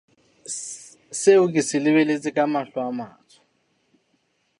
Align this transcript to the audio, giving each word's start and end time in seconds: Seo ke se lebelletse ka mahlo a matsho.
Seo 1.19 1.45
ke 1.53 1.61
se 1.67 1.77
lebelletse 1.83 2.29
ka 2.35 2.43
mahlo 2.53 2.79
a 2.89 2.91
matsho. 2.97 3.41